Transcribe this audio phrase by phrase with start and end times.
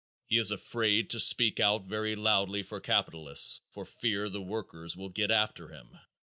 [0.25, 5.09] He is afraid to speak out very loudly for capitalists for fear the workers will
[5.09, 5.95] get after him.